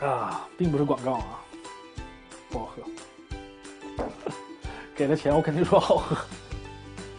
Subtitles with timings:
[0.00, 1.40] 啊，并不是广告啊，
[2.50, 2.82] 不好喝。
[4.94, 6.16] 给了钱我肯定说好喝。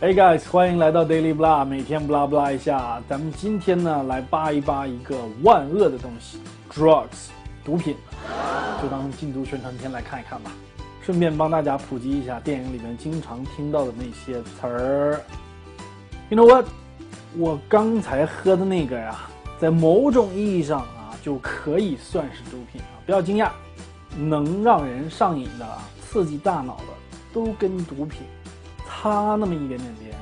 [0.01, 3.03] Hey guys，欢迎来到 Daily Blah，每天 blah blah 一下。
[3.09, 6.39] 咱们今天呢来扒一扒一个万恶的东西
[6.71, 7.27] ，drugs，
[7.65, 7.97] 毒品，
[8.81, 10.53] 就当禁毒宣传片来看一看吧。
[11.01, 15.19] 顺便帮大家普及一下电影里面经常听到的那些词儿。
[16.29, 16.65] You know what？
[17.37, 19.19] 我刚才喝的那个呀，
[19.59, 20.87] 在某种意义上，
[21.21, 22.99] 就可以算是毒品啊！
[23.05, 23.51] 不要惊讶，
[24.17, 26.83] 能让人上瘾的啊、刺激大脑的，
[27.33, 28.21] 都跟毒品
[28.87, 30.15] 差那么一点点边，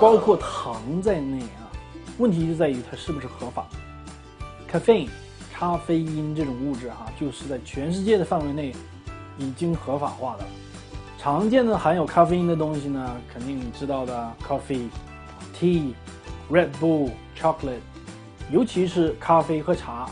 [0.00, 1.70] 包括糖在内啊。
[2.18, 3.66] 问题就在于它是不是合法。
[4.70, 5.08] caffeine，
[5.52, 8.74] 咖啡因这种物质哈，就是在全世界的范围内
[9.38, 10.44] 已经合法化的。
[11.18, 14.88] 常见的含有咖啡因的东西呢，肯定你知道的，coffee。
[15.56, 15.94] Tea,
[16.50, 17.78] Red Bull, chocolate，
[18.50, 20.08] 尤其是咖啡和茶，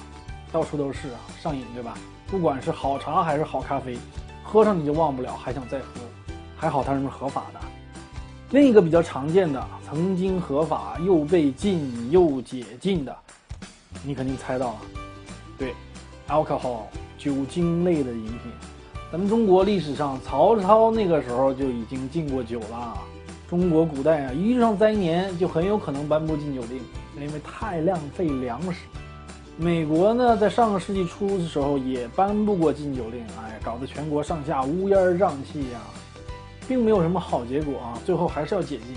[0.50, 1.94] 到处都是啊，上瘾对吧？
[2.28, 3.97] 不管是好茶还是好咖啡，
[4.42, 5.86] 喝上你就忘不了，还想再喝。
[6.56, 7.60] 还好它是合法的。
[8.50, 13.16] 另一个比较常见的，曾经合法又被禁又解禁的，
[14.05, 14.80] 你肯定猜到了，
[15.58, 15.75] 对
[16.28, 16.83] ，alcohol，
[17.19, 18.38] 酒精类的饮品。
[19.10, 22.98] 咱们中国历史上，曹操那个时候就已经禁过酒了。
[23.53, 26.81] 中国古代啊，遇上灾年就很有可能颁布禁酒令，
[27.22, 28.78] 因为太浪费粮食。
[29.59, 35.81] 美国呢，在上个世纪初的时候也颁布过禁酒令，哎，搞得全国上下乌烟瘴气呀，
[36.67, 38.97] 并没有什么好结果啊，最后还是要解禁。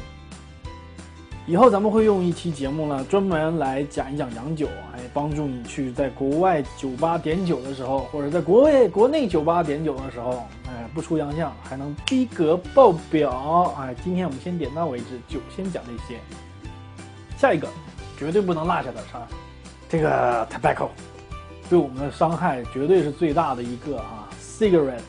[1.46, 10.46] 以后咱们会用一期节目呢，专门来讲一讲洋酒，哎，帮助你去在国外酒吧点酒的时候，或者在国外国内酒吧点酒的时候，
[10.96, 13.76] 不出洋相，还能逼格爆表。
[13.78, 16.18] 哎，今天我们先点到为止，就先讲这些。
[17.38, 17.68] 下一个，
[18.18, 19.08] 绝对不能落下的是
[19.90, 20.88] 这个 tobacco，
[21.70, 24.30] 对我们的伤害绝对是最大的一个啊。
[24.40, 25.02] cigarette，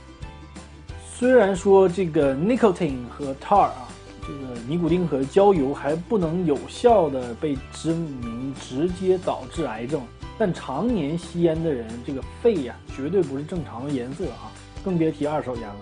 [1.08, 3.84] 虽然说这个 nicotine 和 tar 啊。
[4.28, 10.02] 这个尼古丁和焦油还不能有效的被证明直接导致癌症，
[10.36, 14.50] 但常年吸烟的人，这个肺呀绝对不是正常的颜色啊，
[14.86, 15.76] 更别提二手烟了。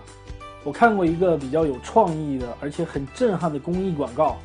[0.64, 4.38] 我看过一个比较有创意的，而且很震撼的公益广告，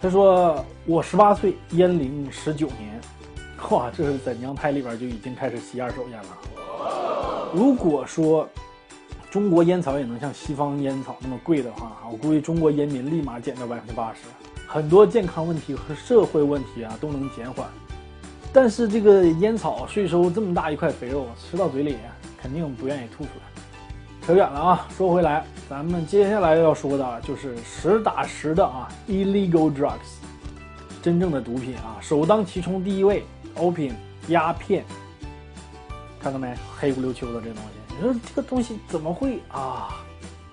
[0.00, 2.98] 他说我十八岁，烟龄十九年，
[3.68, 7.52] 哇，这是在娘胎里边就已经开始吸二手烟了。
[7.54, 8.48] 如果说。
[9.30, 14.22] 中国烟草也能像西方烟草那么贵的话，我估计中国烟民立马减掉百分之八十，
[14.66, 17.68] 很多健康问题和社会问题啊都能减缓。
[18.52, 21.96] 但是这个烟草税收这么大一块肥肉，吃到嘴里
[22.42, 23.49] 肯定不愿意吐出来。
[24.30, 30.20] 扯远了啊，说回来，咱们接下来要说的就是实打实的啊，illegal drugs，
[31.02, 33.24] 真正的毒品啊，首当其冲第一位
[33.56, 33.92] ，opium，
[34.28, 34.84] 鸦片。
[36.22, 37.96] 看到没，黑不溜秋的这东西。
[37.96, 39.96] 你说这个东西怎么会啊？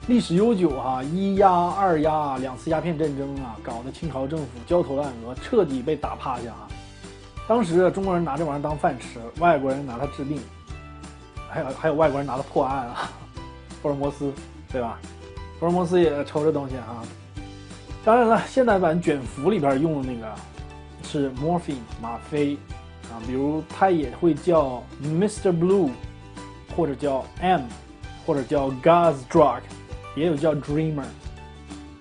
[0.07, 6.67] 历史悠久啊，一鸦、二鸦两次鸦片战争啊，搞得清朝政府焦头烂额，彻底被打趴下啊。
[7.47, 10.41] 当时中国人拿这玩意儿当饭吃，外国人拿它治病，
[11.47, 13.11] 还有还有外国人拿它破案啊。
[13.81, 14.31] 福尔摩斯，
[14.71, 14.99] 对吧？
[15.59, 17.03] 福尔摩斯也抽这东西啊。
[18.03, 20.33] 当然了，现代版卷福里边用的那个
[21.03, 22.55] 是 morphine 吗啡
[23.11, 25.51] 啊，比如它也会叫 Mr.
[25.51, 25.89] Blue。
[26.75, 27.61] 或者叫 M，
[28.23, 29.61] 或者叫 Gas Drug，
[30.15, 31.07] 也有叫 Dreamer。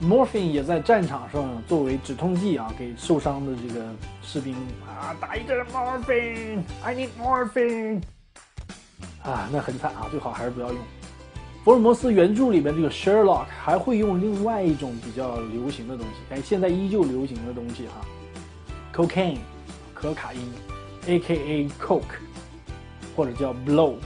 [0.03, 3.87] Morphine 也在战场上作为止痛剂啊，给受伤的这个
[4.23, 4.55] 士兵
[4.87, 8.03] 啊打一针 Morphine，I need Morphine。
[9.23, 10.79] 啊，那很惨啊，最好还是不要用。
[11.67, 18.07] 福尔摩斯原著里边这个 Sherlock 还会用另外一种比较流行的东西，哎，现在依旧流行的东西哈
[18.95, 19.39] ，Cocaine，
[19.93, 20.41] 可卡因
[21.09, 21.69] ，A.K.A.
[21.71, 22.03] Coke，
[23.17, 23.97] 或者叫 Blow。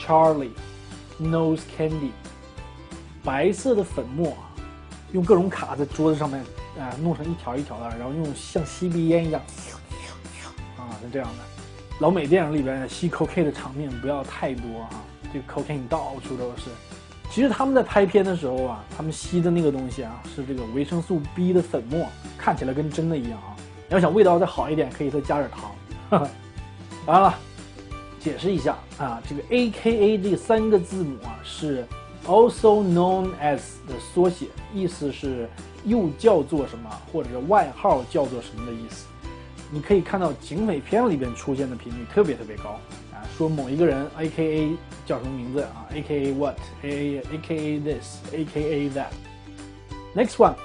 [0.00, 0.48] Charlie
[1.20, 2.12] nose candy，
[3.22, 4.34] 白色的粉末，
[5.12, 6.40] 用各种卡在桌子上面，
[6.78, 9.42] 啊，弄成一条一条的，然后用像吸鼻烟一样，
[10.78, 11.44] 啊，是这样的。
[12.00, 14.88] 老美电影里边吸 cocaine 的场面不要太多啊，
[15.32, 16.70] 这个 cocaine 到处都是。
[17.30, 23.56] 其实他们在拍片的时候啊，他们吸的那个东西啊，是这个维生素 B 的粉末，看起来跟真的一样啊。
[23.88, 25.70] 要想味道再好一点，可以再加点糖。
[27.06, 27.34] 当然了。
[28.20, 31.86] 解释一下啊，这个 A K A 这三个字母啊是
[32.26, 35.48] also known as 的缩写，意思是
[35.84, 39.06] 又叫做什么，或者是外号叫做什么的意思。
[39.70, 42.80] 你可以看到警匪片里边出现的频率特别特别高，
[43.38, 44.76] 说某一个人 A K A
[45.06, 49.12] 叫什么名字啊，A K A what，A A A K A this，A K A that。
[50.12, 50.56] Next one，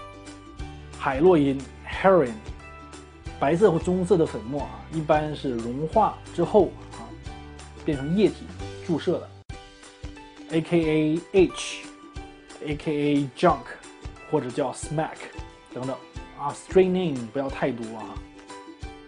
[0.97, 2.33] 海洛因 heroin，
[3.39, 7.05] 白色或棕色的粉末啊，一般是融化之后啊。
[7.85, 8.45] 变成液体
[8.87, 9.29] 注射的
[10.51, 11.19] ，A.K.A.
[11.33, 13.29] H，A.K.A.
[13.37, 13.65] Junk，
[14.31, 15.17] 或者叫 Smack
[15.73, 15.93] 等等
[16.39, 18.15] 啊，Street name 不要太多啊。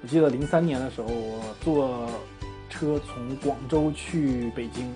[0.04, 2.10] 我记得零三年的时候，我做
[2.78, 4.92] 车从广州去北京，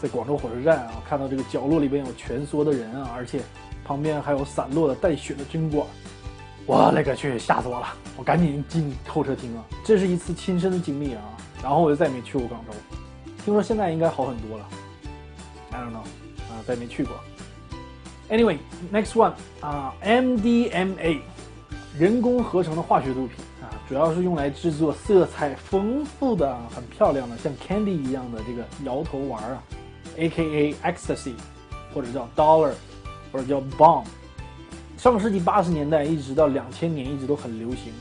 [0.00, 3.42] 在广州火车站啊，看到这个角落里边有蜷缩的人啊，而且
[3.84, 5.86] 旁边还有散落的带血的针管，
[6.64, 7.88] 我勒个去，吓死我了！
[8.16, 11.22] 我赶紧进候车厅啊，这是一次亲身的经历啊。
[11.62, 12.72] 然后我就再也没去过广州，
[13.44, 14.68] 听说现在应该好很多了。
[15.70, 16.02] I don't know，
[16.50, 17.14] 啊，再也没去过。
[18.30, 21.20] Anyway，next one 啊，MDMA，
[21.98, 29.62] 人工合成的化学毒品啊，主要是用来制作色彩丰富的、很漂亮的像 candy 一样的这个摇头丸啊
[30.16, 30.74] ，A.K.A.
[30.82, 31.34] ecstasy，
[31.92, 32.72] 或者叫 dollar，
[33.30, 34.04] 或者叫 bomb。
[34.96, 37.92] 上世纪八十年代一直到两千年一直都很流行，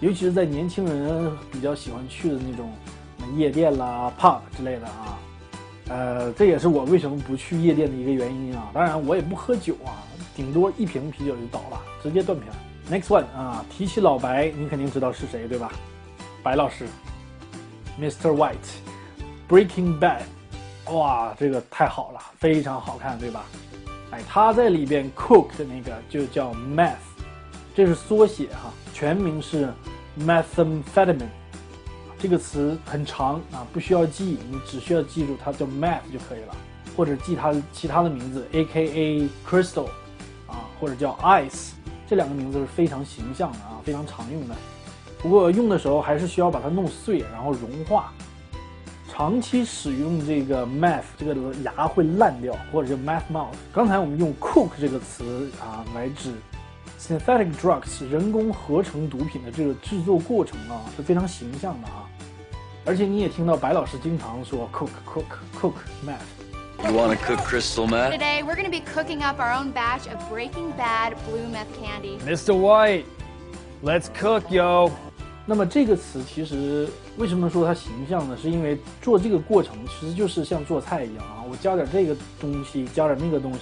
[0.00, 2.70] 尤其是在年轻人比较喜欢去的那种。
[3.34, 5.18] 夜店啦、pub 之类的啊，
[5.88, 8.70] 呃，这也是我为什么不去夜店的一个原因啊。
[8.74, 10.04] 当然，我也不喝酒啊，
[10.36, 12.52] 顶多一瓶啤酒就倒了，直接断片。
[12.90, 15.70] Next one 啊，提起老白，你肯定知道是谁对吧？
[16.42, 16.88] 白老师
[18.00, 18.34] ，Mr.
[18.34, 20.22] White，Breaking Bad，
[20.92, 23.44] 哇，这个太好了，非常好看对吧？
[24.10, 26.96] 哎，他在里边 cook 的那个就叫 meth，
[27.76, 29.72] 这是缩写哈，全名是
[30.18, 31.28] methamphetamine。
[32.18, 36.56] 这个词很长啊，不需要记，你只需要记住它叫 meth 就可以了，
[36.96, 39.28] 或者记它其他的名字，A.K.A.
[39.48, 39.86] Crystal，
[40.48, 41.70] 啊，或者叫 Ice，
[42.10, 44.54] 这两个名字是非常形象的啊，非常常用的。
[45.22, 48.12] 不过用的时候还是需要把它弄碎，然后融化。
[49.08, 53.54] 长期使用这个 meth，这个牙会烂掉，或者叫 meth mouth。
[53.72, 56.32] 刚才我们用 cook 这个词啊来指。
[56.98, 62.10] Synthetic drugs 人工合成毒品的这个制作过程啊是非常形象的啊，
[62.84, 65.24] 而且你也听到白老师经常说 cook cook
[65.60, 65.74] cook
[66.04, 66.39] meth。
[66.82, 68.12] You wanna cook crystal meth?
[68.12, 72.18] Today we're gonna be cooking up our own batch of Breaking Bad blue meth candy.
[72.24, 72.54] Mr.
[72.54, 73.04] White,
[73.82, 74.90] let's cook, yo.
[75.46, 78.36] 那么这个词其实为什么说它形象呢？
[78.40, 83.60] 是因为做这个过程其实就是像做菜一样啊，我加点这个东西，加点那个东西。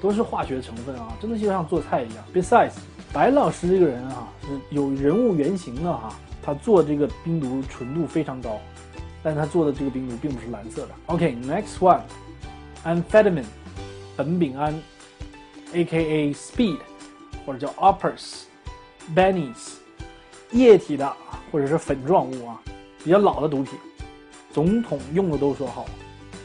[0.00, 2.24] 都是化学成分啊，真的就像做菜一样。
[2.32, 2.72] Besides，
[3.12, 8.58] 白老师这个人啊是有人物原型的哈，他做这个冰毒纯度非常高，
[9.22, 10.88] 但他做的这个冰毒并不是蓝色的。
[11.04, 11.78] OK，next
[12.84, 13.44] one，amphetamine，
[14.16, 14.72] 苯丙胺
[15.72, 16.32] ，A.K.A.
[16.32, 16.78] speed，
[17.44, 19.74] 或者叫 uppers，bennies，
[20.52, 21.12] 液体的
[21.50, 22.60] 或者是粉状物啊，
[23.04, 23.74] 比较老的毒品，
[24.52, 25.86] 总统用的都说好，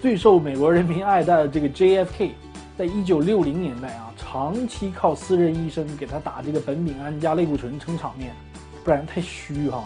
[0.01, 2.35] 最受美国人民爱戴的这个 J.F.K。
[2.77, 8.35] 在一九六零年代啊，长期靠私人医生给他打这个苯丙胺加类固醇撑场面，
[8.83, 9.85] 不然太虚哈。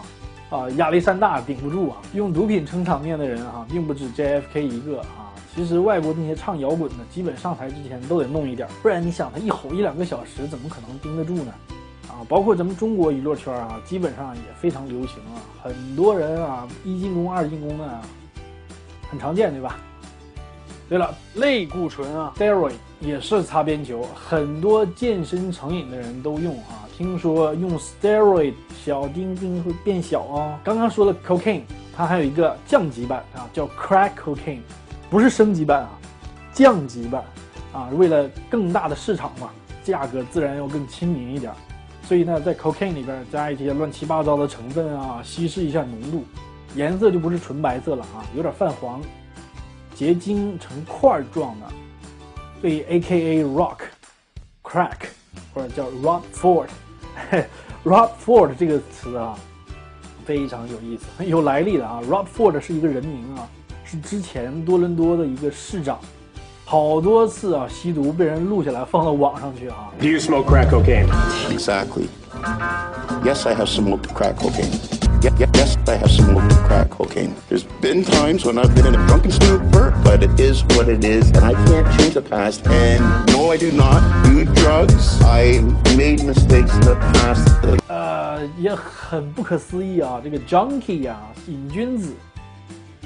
[0.50, 5.29] 啊，亚历山大顶不住啊，用毒品撑场面的人哈，并不止 JFK 一个啊。
[5.54, 11.52] 其实外国那些唱摇滚的，基本上台之前都得弄一点，不然你想他一吼一两个小时，怎么可能盯得住呢？
[12.08, 18.00] 啊，包括咱们中国娱乐圈啊，基本上也非常流行啊，很多人啊，一进宫二进宫的，
[19.10, 19.76] 很常见，对吧？
[20.88, 26.82] 对了，类固醇啊，steroid 也是擦边球，很多健身成瘾的人都用啊。
[26.96, 28.54] 听说用 steroid
[28.84, 30.58] 小丁丁会变小哦。
[30.64, 31.62] 刚刚说的 cocaine，
[31.96, 34.58] 它还有一个降级版啊，叫 crack cocaine，
[35.10, 35.90] 不是升级版啊，
[36.52, 37.24] 降级版
[37.72, 37.88] 啊。
[37.92, 39.50] 为了更大的市场嘛，
[39.84, 41.52] 价格自然要更亲民一点。
[42.04, 46.24] 所以呢，在 cocaine 里边加一些乱七八糟的成分啊，稀释一下浓度，
[46.74, 49.02] 颜色就不是纯白色了啊，有点泛黄。
[49.94, 51.66] 结晶成块状的，
[52.60, 53.44] 所以 A.K.A.
[53.44, 53.80] rock
[54.62, 55.08] crack
[55.52, 59.36] 或者叫 Rockford，Rockford 这个词啊
[60.24, 62.00] 非常有意思，很有来历的啊。
[62.08, 63.46] Rockford 是一个人名啊，
[63.90, 65.98] 是之前多伦多的一个市长，
[66.64, 69.90] 好多次啊吸毒被人录下来放到网上去啊。
[69.98, 71.08] Do you smoke crack cocaine?
[71.50, 72.06] Exactly.
[73.24, 74.70] Yes, I have smoked crack cocaine.
[75.20, 77.34] Yes, I have smoked crack cocaine.
[77.48, 81.04] There's been times when I've been in a drunken stupor, but it is what it
[81.04, 82.64] is, and I can't change the past.
[82.68, 85.20] And no, I do not do drugs.
[85.24, 85.60] I
[85.96, 87.44] made mistakes in the past.
[87.88, 91.18] 呃，也很不可思议啊，这个 junkie、啊，
[91.48, 92.14] 瘾君子，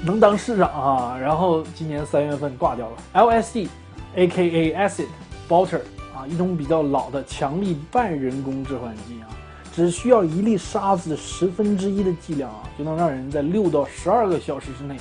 [0.05, 2.97] 能当市长啊，然后今年三月份挂掉了。
[3.13, 4.75] LSD，A.K.A.
[4.75, 5.07] acid
[5.49, 5.81] butter
[6.15, 9.27] 啊，一种比较老的强力半人工致幻剂啊。
[9.73, 14.95] 只需要一粒沙子十分之一的剂量啊，就能让人在六到十二个小时之内，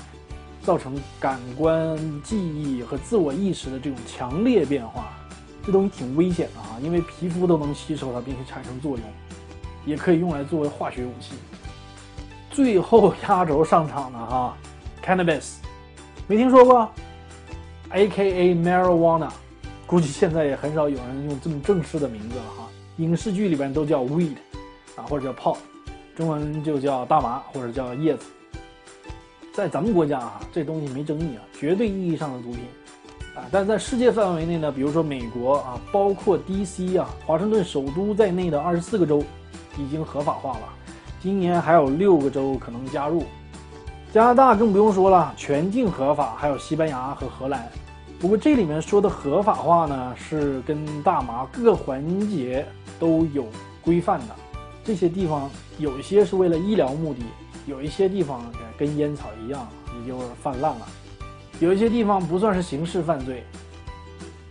[0.62, 5.12] 造成感官、记忆和自我意识的这种强烈变化。
[5.66, 9.00] 这东西挺危险的啊，因为皮肤都能吸收它，并且产生作用，
[9.84, 11.34] 也可以用来作为化学武器。
[12.50, 14.56] 最后压轴上场的哈
[15.04, 15.56] cannabis，
[16.26, 16.90] 没听说过
[17.90, 18.54] ？A.K.A.
[18.54, 19.28] marijuana，
[19.86, 22.68] 估计现在也很少有人用这么正式的名字了哈。
[22.96, 24.36] 影视剧里边都叫 weed，
[24.96, 25.58] 啊或者叫 pot，
[26.16, 28.24] 中文就叫大麻或者叫叶子。
[29.52, 32.60] 在咱们国家啊，这东西没争议啊，绝对意义上的毒品
[33.36, 33.44] 啊。
[33.52, 36.96] 但在世界范围内呢，比如说美国啊，包括 D.C.
[36.96, 39.22] 啊，华盛顿首都在内的二十四个州
[39.76, 40.68] 已经合法化了，
[41.22, 43.24] 今年还有六个州可能加入。
[44.14, 47.68] 加拿大更不用说了，全境合法，还有西班牙和荷兰。
[48.20, 52.64] 不过这里面说的合法化呢，是跟大麻各个环节
[53.00, 53.44] 都有
[53.82, 54.26] 规范的。
[54.84, 57.24] 这些地方有一些是为了医疗目的，
[57.66, 58.40] 有一些地方
[58.78, 59.66] 跟烟草一样，
[60.00, 60.86] 也就是泛滥了。
[61.58, 63.42] 有一些地方不算是刑事犯罪。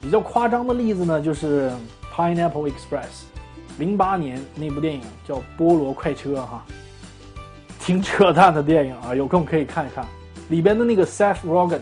[0.01, 1.72] 比较夸张的例子呢，就是
[2.13, 3.05] 《Pineapple Express》，
[3.79, 6.65] 零八年那部电影叫《菠萝快车》哈，
[7.86, 10.06] 挺扯淡的电影啊，有空可以看一看。
[10.48, 11.82] 里边的那个 Seth Rogen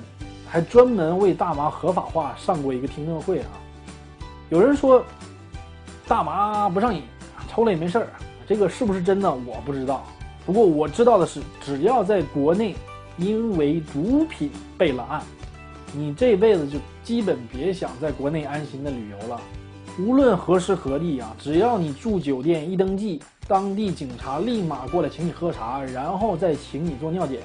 [0.49, 3.49] 还专门为大麻合法化上过一个听证会啊。
[4.49, 5.05] 有人说
[6.07, 7.03] 大麻不上瘾，
[7.47, 8.07] 抽了也没事儿，
[8.47, 10.03] 这个是不是真的我不知道。
[10.43, 12.75] 不过我知道的是，只要在国内
[13.17, 15.21] 因为毒品备了案，
[15.93, 19.39] 你这辈子就基本别想在国内安心的旅游了。
[20.01, 27.41] 无论何时何地啊，只要你住酒店一登记，当地警察立马过来请你喝茶，然后再请你做尿检。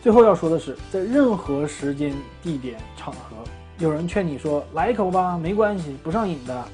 [0.00, 2.14] 最后要说的是，在任何时间、
[2.44, 3.36] 地点、场合，
[3.78, 6.64] 有人劝你说来一口吧，没关系，不上瘾的，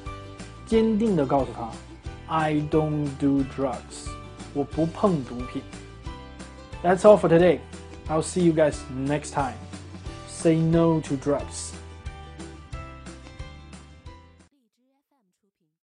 [0.67, 1.67] 坚定地告诉他
[2.27, 4.07] ，I don't do drugs，
[4.53, 5.63] 我不碰毒品。
[6.83, 7.57] That's all for today.
[8.07, 9.55] I'll see you guys next time.
[10.27, 11.72] Say no to drugs.